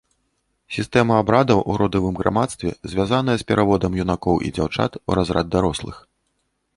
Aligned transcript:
Сістэма 0.75 1.13
абрадаў 1.23 1.59
у 1.73 1.75
родавым 1.81 2.15
грамадстве, 2.21 2.71
звязаная 2.93 3.35
з 3.41 3.47
пераводам 3.51 3.99
юнакоў 4.05 4.35
і 4.49 4.53
дзяўчат 4.57 4.91
у 5.09 5.19
разрад 5.21 5.45
дарослых. 5.57 5.95